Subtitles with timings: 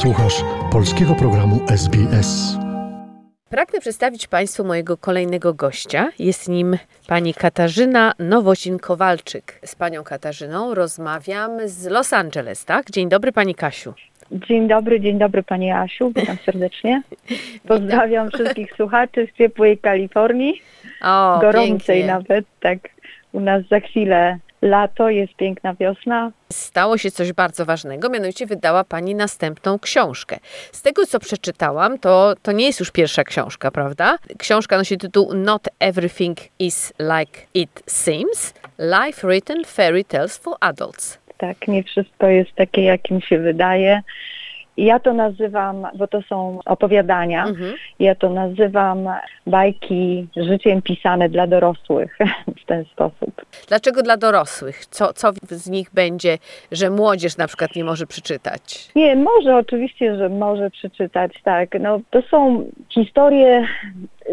[0.00, 2.58] Słuchasz polskiego programu SBS.
[3.50, 6.08] Pragnę przedstawić Państwu mojego kolejnego gościa.
[6.18, 9.42] Jest nim pani Katarzyna Nowosin-Kowalczyk.
[9.64, 12.90] Z panią Katarzyną rozmawiam z Los Angeles, tak?
[12.90, 13.94] Dzień dobry pani Kasiu.
[14.32, 17.02] Dzień dobry, dzień dobry Pani Asiu, witam serdecznie.
[17.68, 20.62] Pozdrawiam wszystkich słuchaczy z ciepłej Kalifornii,
[21.02, 22.06] O, gorącej pięknie.
[22.06, 22.78] nawet, tak.
[23.32, 26.32] U nas za chwilę lato, jest piękna wiosna.
[26.52, 30.38] Stało się coś bardzo ważnego, mianowicie wydała pani następną książkę.
[30.72, 34.16] Z tego, co przeczytałam, to, to nie jest już pierwsza książka, prawda?
[34.38, 38.54] Książka nosi tytuł Not Everything is Like It Seems.
[38.78, 41.18] Life Written Fairy Tales for Adults.
[41.38, 44.02] Tak, nie wszystko jest takie, jakim się wydaje.
[44.76, 47.74] Ja to nazywam, bo to są opowiadania, Mhm.
[47.98, 49.08] ja to nazywam
[49.46, 52.18] bajki życiem pisane dla dorosłych
[52.62, 53.42] w ten sposób.
[53.68, 54.86] Dlaczego dla dorosłych?
[54.86, 56.38] Co, co z nich będzie,
[56.72, 58.88] że młodzież na przykład nie może przeczytać?
[58.96, 61.68] Nie, może oczywiście, że może przeczytać, tak.
[61.80, 63.66] No, to są historie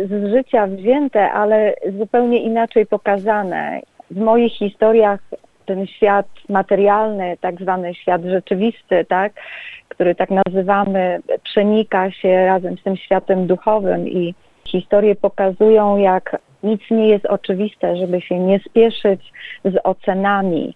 [0.05, 3.79] z życia wzięte, ale zupełnie inaczej pokazane.
[4.11, 5.19] W moich historiach
[5.67, 9.33] ten świat materialny, tak zwany świat rzeczywisty, tak,
[9.87, 14.35] który tak nazywamy, przenika się razem z tym światem duchowym i
[14.67, 19.33] historie pokazują, jak nic nie jest oczywiste, żeby się nie spieszyć
[19.65, 20.75] z ocenami,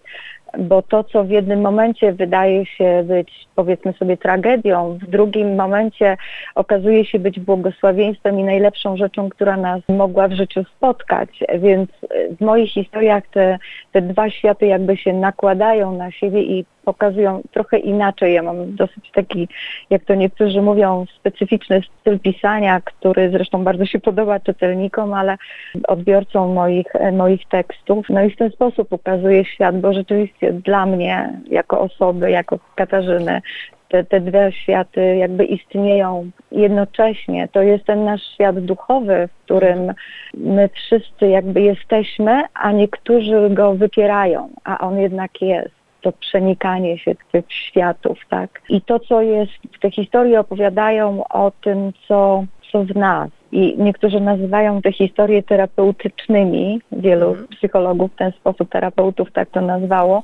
[0.58, 6.16] bo to, co w jednym momencie wydaje się być, powiedzmy sobie, tragedią, w drugim momencie
[6.54, 11.28] okazuje się być błogosławieństwem i najlepszą rzeczą, która nas mogła w życiu spotkać.
[11.58, 11.90] Więc
[12.38, 13.58] w moich historiach te,
[13.92, 18.34] te dwa światy jakby się nakładają na siebie i pokazują trochę inaczej.
[18.34, 19.48] Ja mam dosyć taki,
[19.90, 25.36] jak to niektórzy mówią, specyficzny styl pisania, który zresztą bardzo się podoba czytelnikom, ale
[25.88, 28.06] odbiorcom moich, moich tekstów.
[28.08, 33.40] No i w ten sposób ukazuje świat, bo rzeczywiście dla mnie, jako osoby, jako Katarzyny,
[33.92, 37.48] te, te dwa światy jakby istnieją jednocześnie.
[37.48, 39.92] To jest ten nasz świat duchowy, w którym
[40.34, 47.14] my wszyscy jakby jesteśmy, a niektórzy go wypierają, a on jednak jest to przenikanie się
[47.32, 48.62] tych światów, tak.
[48.68, 53.30] I to, co jest, te historie opowiadają o tym, co, co w nas.
[53.52, 57.48] I niektórzy nazywają te historie terapeutycznymi, wielu Mhm.
[57.48, 60.22] psychologów w ten sposób, terapeutów tak to nazwało,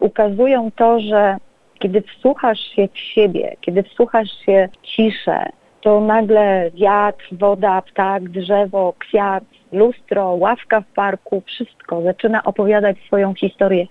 [0.00, 1.36] ukazują to, że
[1.78, 5.46] kiedy wsłuchasz się w siebie, kiedy wsłuchasz się w ciszę,
[5.80, 13.34] to nagle wiatr, woda, ptak, drzewo, kwiat, lustro, ławka w parku, wszystko zaczyna opowiadać swoją
[13.34, 13.86] historię.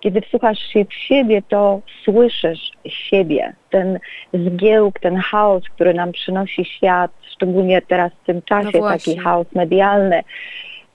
[0.00, 3.98] Kiedy wsłuchasz się w siebie, to słyszysz siebie, ten
[4.34, 9.46] zgiełk, ten chaos, który nam przynosi świat, szczególnie teraz w tym czasie, No taki chaos
[9.54, 10.22] medialny.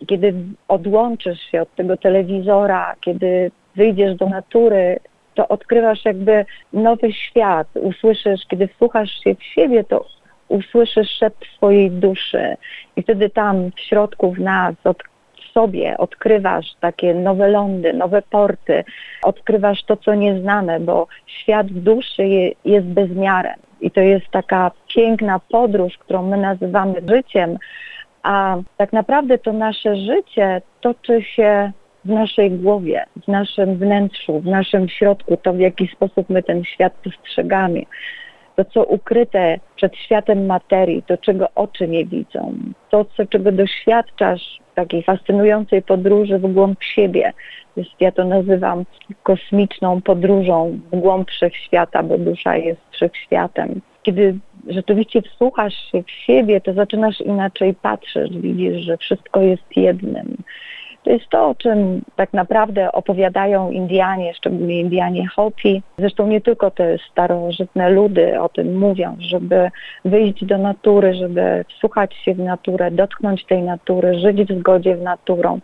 [0.08, 0.34] Kiedy
[0.68, 5.00] odłączysz się od tego telewizora, kiedy wyjdziesz do natury,
[5.36, 7.68] to odkrywasz jakby nowy świat.
[7.74, 10.06] Usłyszysz, kiedy wsłuchasz się w siebie, to
[10.48, 12.58] usłyszysz szept swojej duszy
[12.96, 15.15] i wtedy tam w środku w nas, od, w
[15.58, 18.84] sobie odkrywasz takie nowe lądy, nowe porty,
[19.24, 25.40] odkrywasz to, co nieznane, bo świat duszy je, jest bezmiarem i to jest taka piękna
[25.40, 27.58] podróż, którą my nazywamy życiem,
[28.24, 31.72] a tak naprawdę to nasze życie toczy się
[32.06, 36.64] w naszej głowie, w naszym wnętrzu, w naszym środku, to w jaki sposób my ten
[36.64, 37.82] świat postrzegamy.
[38.56, 42.54] To, co ukryte przed światem materii, to, czego oczy nie widzą,
[42.90, 47.34] to, co, czego doświadczasz w takiej fascynującej podróży w głąb siebie.
[47.76, 48.86] Jest, ja to nazywam
[49.24, 53.82] kosmiczną podróżą w głąb wszechświata, bo dusza jest wszechświatem.
[54.04, 60.38] Kiedy rzeczywiście wsłuchasz się w siebie, to zaczynasz inaczej patrzeć, widzisz, że wszystko jest jednym.
[61.06, 65.82] To jest to, o czym tak naprawdę opowiadają Indianie, szczególnie Indianie Hopi.
[65.98, 69.72] Zresztą nie tylko te starożytne ludy o tym mówią, żeby
[70.06, 75.02] wyjść do natury, żeby wsłuchać się w naturę, dotknąć tej natury, żyć w zgodzie z
[75.02, 75.60] naturą.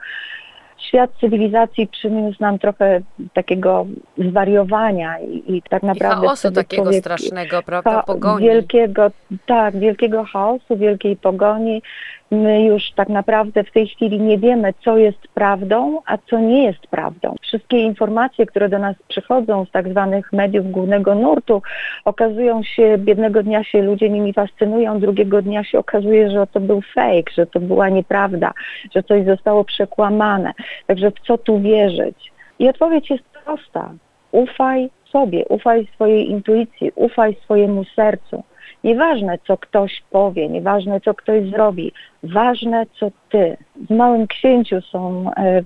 [0.77, 3.01] Świat cywilizacji przyniósł nam trochę
[3.33, 3.85] takiego
[4.17, 6.27] zwariowania i, i tak I naprawdę...
[6.27, 8.03] chaosu wtedy takiego człowiek- strasznego, prawda?
[8.03, 8.45] Pogoni.
[8.45, 9.11] Wielkiego,
[9.45, 11.81] tak, wielkiego chaosu, wielkiej pogoni.
[12.31, 16.63] My już tak naprawdę w tej chwili nie wiemy, co jest prawdą, a co nie
[16.63, 17.35] jest prawdą.
[17.41, 21.61] Wszystkie informacje, które do nas przychodzą z tak zwanych mediów głównego nurtu,
[22.05, 26.81] okazują się, jednego dnia się ludzie nimi fascynują, drugiego dnia się okazuje, że to był
[26.81, 28.51] fake, że to była nieprawda,
[28.95, 30.53] że coś zostało przekłamane.
[30.87, 32.31] Także w co tu wierzyć?
[32.59, 33.93] I odpowiedź jest prosta.
[34.31, 38.43] Ufaj sobie, ufaj swojej intuicji, ufaj swojemu sercu.
[38.83, 41.91] Nieważne, co ktoś powie, nieważne, co ktoś zrobi,
[42.23, 43.57] ważne, co ty.
[43.89, 45.31] W Małym Księciu są...
[45.37, 45.65] E, m,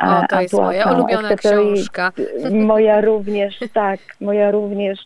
[0.00, 2.12] O, to jest moja ulubiona książka.
[2.50, 4.98] Moja również, tak, moja również.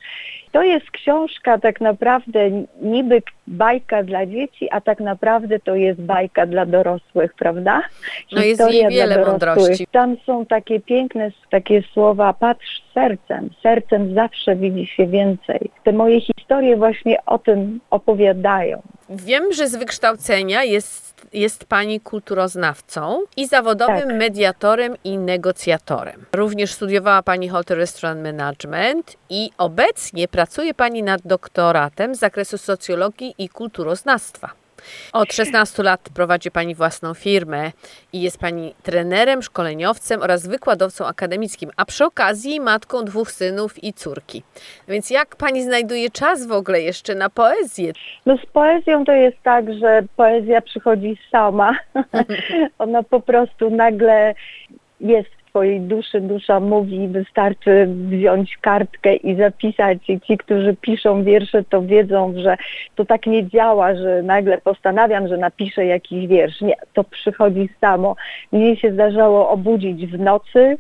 [0.53, 2.51] To jest książka tak naprawdę
[2.83, 7.83] niby bajka dla dzieci, a tak naprawdę to jest bajka dla dorosłych, prawda?
[8.33, 9.87] No jest jej wiele mądrości.
[9.87, 15.71] Tam są takie piękne takie słowa, patrz sercem, sercem zawsze widzi się więcej.
[15.85, 18.83] Te moje historie właśnie o tym opowiadają.
[19.11, 24.17] Wiem, że z wykształcenia jest jest Pani kulturoznawcą i zawodowym tak.
[24.19, 26.25] mediatorem i negocjatorem.
[26.33, 33.35] Również studiowała Pani Hotel Restaurant Management i obecnie pracuje Pani nad doktoratem z zakresu socjologii
[33.39, 34.68] i kulturoznawstwa.
[35.13, 37.71] Od 16 lat prowadzi Pani własną firmę
[38.13, 43.93] i jest Pani trenerem, szkoleniowcem oraz wykładowcą akademickim, a przy okazji matką dwóch synów i
[43.93, 44.43] córki.
[44.89, 47.93] Więc jak Pani znajduje czas w ogóle jeszcze na poezję?
[48.27, 51.77] No z poezją to jest tak, że poezja przychodzi sama.
[52.79, 54.35] Ona po prostu nagle
[55.01, 59.99] jest swojej duszy dusza mówi, wystarczy wziąć kartkę i zapisać.
[60.11, 62.57] I ci, którzy piszą wiersze, to wiedzą, że
[62.95, 66.61] to tak nie działa, że nagle postanawiam, że napiszę jakiś wiersz.
[66.61, 68.17] Nie, to przychodzi samo.
[68.53, 70.77] Mnie się zdarzało obudzić w nocy,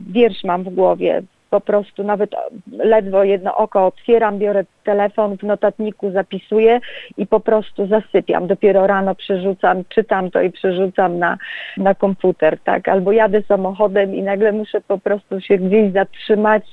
[0.00, 1.22] wiersz mam w głowie,
[1.52, 2.30] po prostu nawet
[2.72, 6.80] ledwo jedno oko otwieram, biorę telefon, w notatniku zapisuję
[7.16, 8.46] i po prostu zasypiam.
[8.46, 11.38] Dopiero rano przerzucam, czytam to i przerzucam na,
[11.76, 12.88] na komputer, tak?
[12.88, 16.64] Albo jadę samochodem i nagle muszę po prostu się gdzieś zatrzymać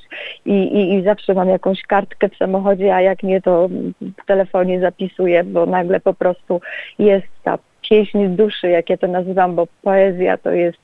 [0.46, 3.70] i, i, i zawsze mam jakąś kartkę w samochodzie, a jak nie, to
[4.02, 6.62] w telefonie zapisuję, bo nagle po prostu
[7.00, 7.58] jest ta
[7.90, 10.78] pieśń duszy, jak ja to nazywam, bo poezja to jest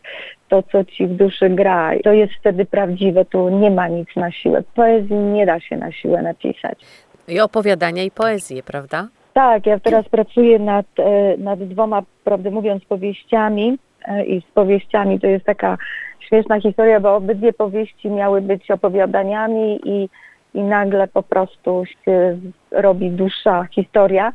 [0.50, 1.92] to, co ci w duszy gra.
[2.04, 4.64] To jest wtedy prawdziwe, tu nie ma nic na siłę.
[4.76, 6.80] Poezji nie da się na siłę napisać.
[7.28, 9.08] I opowiadania i poezję, prawda?
[9.34, 13.78] Tak, ja teraz pracuję nad, e, nad dwoma, prawdę mówiąc, powieściami
[14.08, 15.78] e, i z powieściami to jest taka
[16.20, 20.10] śmieszna historia, bo obydwie powieści miały być opowiadaniami i,
[20.54, 22.38] i nagle po prostu się
[22.72, 24.34] robi dłuższa historia.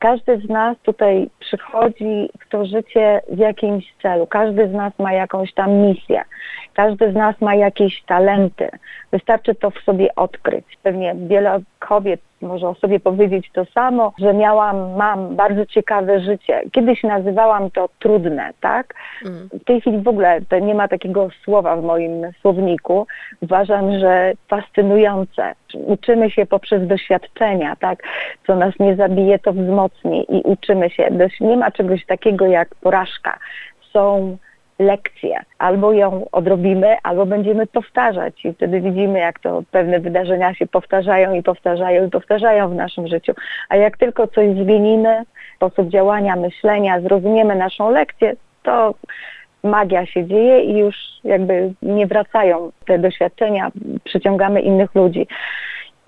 [0.00, 4.26] Każdy z nas tutaj przychodzi w to życie w jakimś celu.
[4.26, 6.22] Każdy z nas ma jakąś tam misję.
[6.74, 8.68] Każdy z nas ma jakieś talenty.
[9.12, 10.64] Wystarczy to w sobie odkryć.
[10.82, 16.62] Pewnie wiele kobiet może o sobie powiedzieć to samo, że miałam, mam bardzo ciekawe życie.
[16.72, 18.94] Kiedyś nazywałam to trudne, tak?
[19.24, 19.48] Mm.
[19.52, 23.06] W tej chwili w ogóle to nie ma takiego słowa w moim słowniku.
[23.40, 25.54] Uważam, że fascynujące.
[25.74, 28.02] Uczymy się poprzez doświadczenia, tak?
[28.46, 29.75] Co nas nie zabije, to wzmocni
[30.28, 31.08] i uczymy się.
[31.40, 33.38] Nie ma czegoś takiego jak porażka.
[33.92, 34.36] Są
[34.78, 35.44] lekcję.
[35.58, 41.34] Albo ją odrobimy, albo będziemy powtarzać i wtedy widzimy, jak to pewne wydarzenia się powtarzają
[41.34, 43.32] i powtarzają i powtarzają w naszym życiu.
[43.68, 45.22] A jak tylko coś zmienimy,
[45.56, 48.94] sposób działania, myślenia, zrozumiemy naszą lekcję, to
[49.62, 53.70] magia się dzieje i już jakby nie wracają te doświadczenia,
[54.04, 55.26] przyciągamy innych ludzi.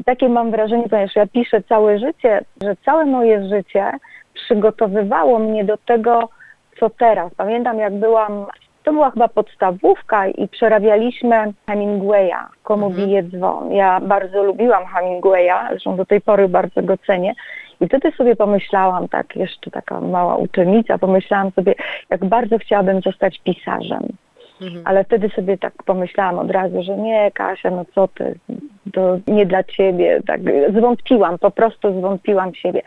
[0.04, 3.92] Takie mam wrażenie, ponieważ ja piszę całe życie, że całe moje życie
[4.34, 6.28] przygotowywało mnie do tego,
[6.80, 7.34] co teraz.
[7.34, 8.46] Pamiętam, jak byłam,
[8.84, 13.06] to była chyba podstawówka i przerabialiśmy Hemingwaya, Komu mhm.
[13.06, 13.72] bije dzwon.
[13.72, 17.34] Ja bardzo lubiłam Hemingwaya, zresztą do tej pory bardzo go cenię.
[17.80, 21.74] I wtedy sobie pomyślałam, tak jeszcze taka mała uczennica, pomyślałam sobie,
[22.10, 24.08] jak bardzo chciałabym zostać pisarzem.
[24.60, 24.82] Mhm.
[24.84, 28.38] Ale wtedy sobie tak pomyślałam od razu, że nie, Kasia, no co ty,
[28.92, 30.20] to nie dla ciebie.
[30.26, 30.40] Tak
[30.78, 32.82] zwątpiłam, po prostu zwątpiłam siebie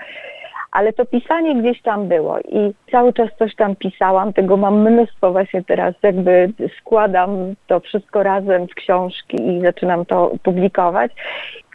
[0.72, 5.32] ale to pisanie gdzieś tam było i cały czas coś tam pisałam, tego mam mnóstwo
[5.32, 11.12] właśnie teraz, jakby składam to wszystko razem w książki i zaczynam to publikować.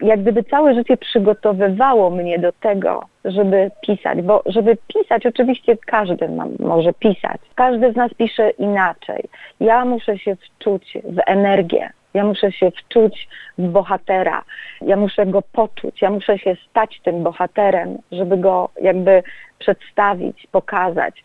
[0.01, 6.29] Jak gdyby całe życie przygotowywało mnie do tego, żeby pisać, bo żeby pisać, oczywiście każdy
[6.29, 7.41] ma, może pisać.
[7.55, 9.25] Każdy z nas pisze inaczej.
[9.61, 14.45] Ja muszę się wczuć w energię, ja muszę się wczuć w bohatera,
[14.81, 19.23] ja muszę go poczuć, ja muszę się stać tym bohaterem, żeby go jakby
[19.59, 21.25] przedstawić, pokazać.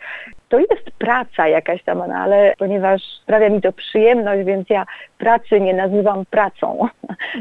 [0.50, 4.86] To jest praca jakaś tam, no, ale ponieważ sprawia mi to przyjemność, więc ja
[5.18, 6.88] pracy nie nazywam pracą.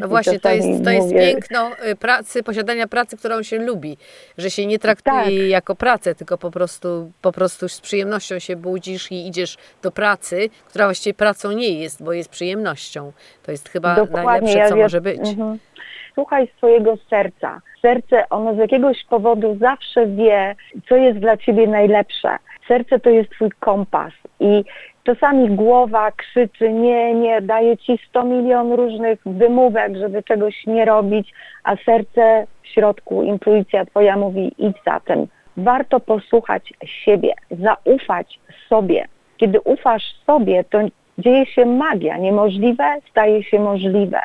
[0.01, 3.97] No właśnie, to jest, to jest piękno y, pracy, posiadania pracy, którą się lubi,
[4.39, 5.49] że się nie traktuje tak.
[5.49, 10.49] jako pracę, tylko po prostu, po prostu z przyjemnością się budzisz i idziesz do pracy,
[10.69, 13.13] która właściwie pracą nie jest, bo jest przyjemnością.
[13.43, 15.29] To jest chyba Dokładnie, najlepsze, co ja może być.
[15.29, 15.59] Mhm.
[16.15, 17.61] Słuchaj swojego serca.
[17.83, 20.57] Serce, ono z jakiegoś powodu zawsze wie,
[20.89, 22.37] co jest dla ciebie najlepsze.
[22.69, 24.65] Serce to jest twój kompas i
[25.05, 31.33] czasami głowa krzyczy, nie, nie, daje ci 100 milion różnych wymówek, żeby czegoś nie robić,
[31.65, 35.27] a serce w środku, intuicja twoja mówi idź za tym.
[35.57, 39.09] Warto posłuchać siebie, zaufać sobie.
[39.37, 40.79] Kiedy ufasz sobie, to
[41.19, 42.17] dzieje się magia.
[42.17, 44.21] Niemożliwe staje się możliwe.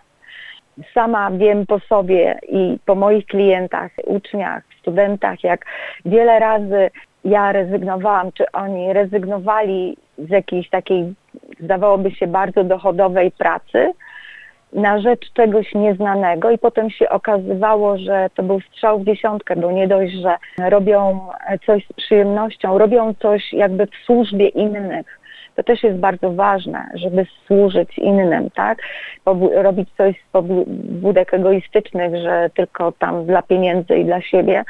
[0.94, 5.66] sama wiem po sobie i po moich klientach, uczniach, studentach, jak
[6.06, 6.90] wiele razy
[7.26, 11.14] ja rezygnowałam, czy oni rezygnowali z jakiejś takiej,
[11.60, 13.92] zdawałoby się, bardzo dochodowej pracy
[14.74, 19.72] na rzecz czegoś nieznanego i potem się okazywało, że to był strzał w dziesiątkę, bo
[19.72, 20.36] nie dość, że
[20.70, 21.20] robią
[21.66, 25.20] coś z przyjemnością, robią coś jakby w służbie innych.
[25.56, 28.78] To też jest bardzo ważne, żeby służyć innym, tak?
[29.56, 34.64] Robić coś z pobudek egoistycznych, że tylko tam dla pieniędzy i dla siebie,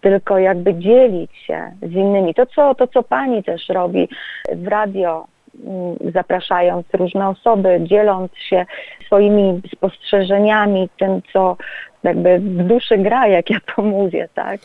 [0.00, 2.34] tylko jakby dzielić się z innymi.
[2.34, 4.08] To co, to, co pani też robi
[4.52, 5.26] w radio,
[5.64, 8.66] mm, zapraszając różne osoby, dzieląc się
[9.06, 11.56] swoimi spostrzeżeniami, tym, co
[12.02, 14.60] jakby w duszy gra, jak ja to mówię, tak?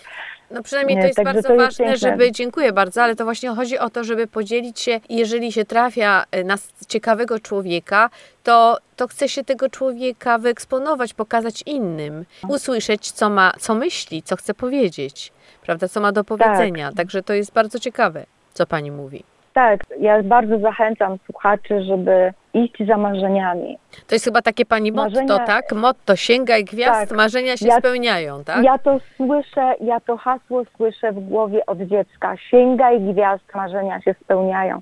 [0.51, 2.09] No przynajmniej Nie, to jest także bardzo to jest ważne, piękne.
[2.09, 6.25] żeby, dziękuję bardzo, ale to właśnie chodzi o to, żeby podzielić się, jeżeli się trafia
[6.31, 6.55] e, na
[6.87, 8.09] ciekawego człowieka,
[8.43, 14.35] to, to chce się tego człowieka wyeksponować, pokazać innym, usłyszeć, co ma, co myśli, co
[14.35, 16.91] chce powiedzieć, prawda, co ma do powiedzenia.
[16.91, 19.23] Także to jest bardzo ciekawe, co pani mówi.
[19.55, 23.77] Tak, ja bardzo zachęcam słuchaczy, żeby iść za marzeniami.
[24.07, 25.71] To jest chyba takie pani motto, Marzenia- tak?
[25.73, 27.17] Motto, sięgaj gwiazd, Tak.
[27.17, 28.63] marzenia się Ja- spełniają, tak?
[28.63, 32.37] Ja to słyszę, ja to hasło słyszę w głowie od dziecka.
[32.37, 34.81] Sięgaj gwiazd, marzenia się spełniają.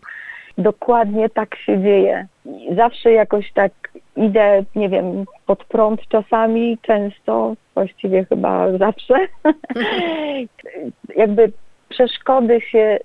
[0.57, 2.27] Dokładnie tak się dzieje.
[2.77, 3.71] Zawsze jakoś tak
[4.15, 9.13] idę, nie wiem, pod prąd czasami, często, właściwie chyba zawsze.
[11.15, 11.51] Jakby
[11.89, 12.99] przeszkody się,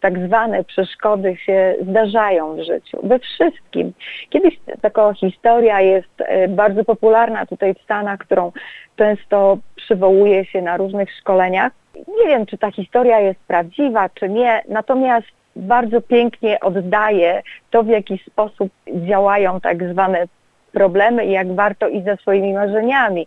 [0.00, 3.92] tak zwane przeszkody się zdarzają w życiu, we wszystkim.
[4.30, 8.52] Kiedyś taka historia jest e, bardzo popularna tutaj w Stanach, którą
[8.96, 11.72] często przywołuje się na różnych szkoleniach.
[11.94, 15.26] Nie wiem, czy ta historia jest prawdziwa, czy nie, natomiast
[15.56, 20.24] bardzo pięknie oddaje to, w jaki sposób działają tak zwane
[20.72, 23.26] problemy i jak warto iść za swoimi marzeniami.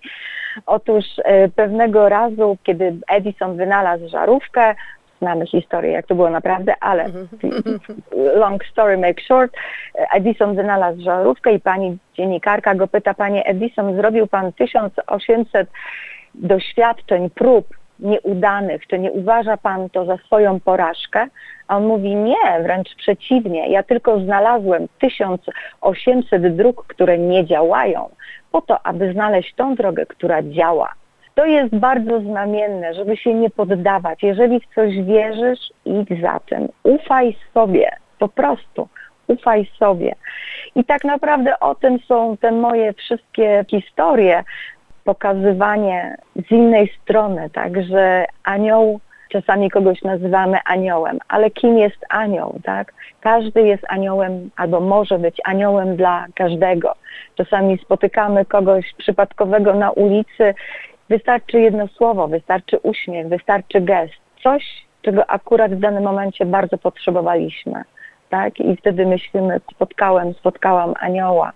[0.66, 4.76] Otóż e, pewnego razu, kiedy Edison wynalazł żarówkę,
[5.22, 7.06] znamy historię, jak to było naprawdę, ale
[8.36, 9.54] long story make short,
[10.14, 15.70] Edison wynalazł żarówkę i pani dziennikarka go pyta, panie Edison, zrobił pan 1800
[16.36, 17.68] doświadczeń, prób
[18.00, 21.28] nieudanych, czy nie uważa pan to za swoją porażkę?
[21.68, 28.10] A on mówi, nie, wręcz przeciwnie, ja tylko znalazłem 1800 dróg, które nie działają,
[28.52, 30.90] po to, aby znaleźć tą drogę, która działa.
[31.36, 34.24] To jest bardzo znamienne, żeby się nie poddawać.
[34.24, 36.68] Jeżeli w coś wierzysz, idź za tym.
[36.84, 38.88] Ufaj sobie, po prostu.
[39.28, 40.16] Ufaj sobie.
[40.76, 44.44] I tak naprawdę o tym są te moje wszystkie historie,
[45.04, 52.60] pokazywanie z innej strony, tak, że anioł, czasami kogoś nazywamy aniołem, ale kim jest anioł,
[52.64, 52.94] tak?
[53.22, 56.96] Każdy jest aniołem albo może być aniołem dla każdego.
[57.36, 60.54] Czasami spotykamy kogoś przypadkowego na ulicy,
[61.12, 64.14] wystarczy jedno słowo, wystarczy uśmiech, wystarczy gest,
[64.44, 67.84] coś, czego akurat w danym momencie bardzo potrzebowaliśmy,
[68.30, 68.60] tak?
[68.60, 71.52] I wtedy myślimy, spotkałem, spotkałam anioła.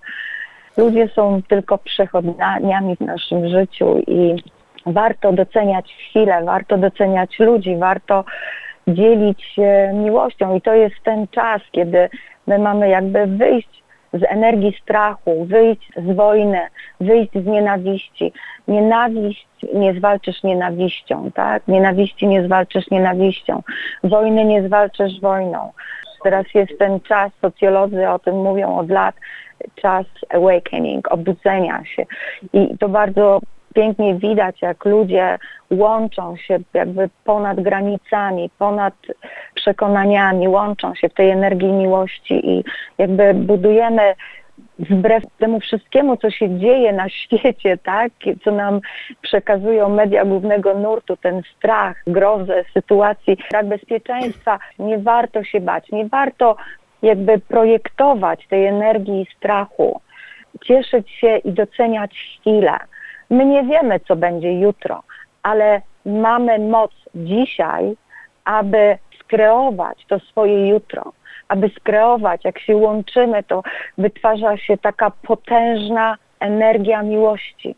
[0.78, 4.44] Ludzie są tylko przechodniami w naszym życiu i
[4.86, 8.26] warto doceniać chwilę, warto doceniać ludzi, warto
[8.88, 12.10] dzielić się miłością i to jest ten czas, kiedy
[12.48, 13.84] my mamy jakby wyjść
[14.16, 16.60] z energii strachu, wyjść z wojny,
[17.00, 18.34] wyjść z nienawiści.
[18.68, 21.68] Nienawiść nie zwalczysz nienawiścią, tak?
[21.68, 23.62] Nienawiści nie zwalczysz nienawiścią.
[24.04, 25.72] Wojny nie zwalczysz wojną.
[26.24, 29.16] Teraz jest ten czas, socjolodzy o tym mówią od lat,
[29.76, 32.06] czas awakening, obudzenia się.
[32.54, 33.40] I to bardzo
[33.76, 35.38] pięknie widać, jak ludzie
[35.72, 38.94] łączą się jakby ponad granicami, ponad
[39.66, 42.64] przekonaniami, łączą się w tej energii miłości i
[42.98, 44.16] jakby budujemy
[44.80, 48.12] wbrew temu wszystkiemu, co się dzieje na świecie, tak,
[48.44, 48.80] co nam
[49.22, 56.06] przekazują media głównego nurtu, ten strach, grozę sytuacji, brak bezpieczeństwa, nie warto się bać, nie
[56.06, 56.56] warto
[57.02, 60.02] jakby projektować tej energii strachu,
[60.66, 62.78] cieszyć się i doceniać chwilę.
[63.30, 65.04] My nie wiemy, co będzie jutro,
[65.44, 67.96] ale mamy moc dzisiaj,
[68.46, 71.14] aby skreować to swoje jutro,
[71.48, 73.64] aby skreować, jak się łączymy, to
[73.98, 77.76] wytwarza się taka potężna energia miłości.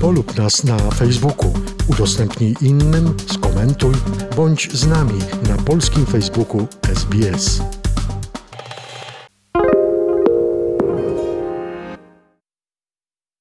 [0.00, 1.52] Polub nas na Facebooku,
[1.90, 3.94] udostępnij innym, skomentuj,
[4.36, 7.81] bądź z nami na polskim Facebooku SBS.